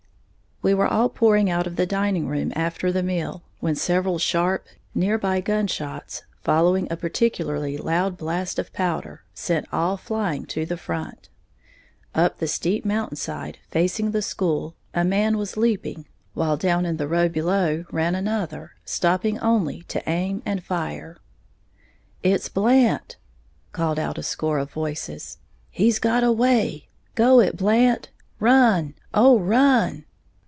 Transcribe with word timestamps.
We 0.63 0.75
were 0.75 0.85
all 0.85 1.09
pouring 1.09 1.49
out 1.49 1.65
of 1.65 1.75
the 1.75 1.87
dining 1.87 2.27
room 2.27 2.53
after 2.55 2.91
the 2.91 3.01
meal, 3.01 3.41
when 3.61 3.73
several 3.73 4.19
sharp, 4.19 4.67
near 4.93 5.17
by 5.17 5.41
gun 5.41 5.65
shots, 5.65 6.21
following 6.43 6.87
a 6.91 6.95
particularly 6.97 7.77
loud 7.77 8.15
blast 8.15 8.59
of 8.59 8.71
powder, 8.71 9.23
sent 9.33 9.65
all 9.73 9.97
flying 9.97 10.45
to 10.45 10.67
the 10.67 10.77
front. 10.77 11.29
Up 12.13 12.37
the 12.37 12.47
steep 12.47 12.85
mountain 12.85 13.15
side 13.17 13.57
facing 13.69 14.11
the 14.11 14.21
school 14.21 14.75
a 14.93 15.03
man 15.03 15.35
was 15.39 15.57
leaping, 15.57 16.05
while 16.35 16.57
down 16.57 16.85
in 16.85 16.97
the 16.97 17.07
road 17.07 17.33
below 17.33 17.85
ran 17.91 18.13
another, 18.13 18.73
stopping 18.85 19.39
only 19.39 19.81
to 19.87 20.07
aim 20.07 20.43
and 20.45 20.63
fire. 20.63 21.17
"It's 22.21 22.49
Blant!" 22.49 23.17
called 23.71 23.97
out 23.97 24.19
a 24.19 24.21
score 24.21 24.59
of 24.59 24.69
voices; 24.69 25.39
"he's 25.71 25.97
got 25.97 26.23
away! 26.23 26.87
Go 27.15 27.39
it, 27.39 27.57
Blant, 27.57 28.09
run, 28.39 28.93
oh, 29.11 29.39
run!" 29.39 30.05